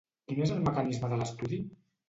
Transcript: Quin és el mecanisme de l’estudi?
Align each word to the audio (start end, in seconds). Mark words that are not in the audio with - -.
Quin 0.31 0.39
és 0.45 0.53
el 0.55 0.63
mecanisme 0.69 1.13
de 1.13 1.21
l’estudi? 1.21 1.63